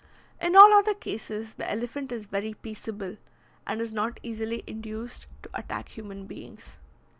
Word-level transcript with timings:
In 0.41 0.55
all 0.55 0.73
other 0.73 0.95
cases 0.95 1.53
the 1.53 1.71
elephant 1.71 2.11
is 2.11 2.25
very 2.25 2.55
peaceable, 2.55 3.17
and 3.67 3.79
is 3.79 3.93
not 3.93 4.19
easily 4.23 4.63
induced 4.65 5.27
to 5.43 5.49
attack 5.53 5.89
human 5.89 6.25
beings. 6.25 6.79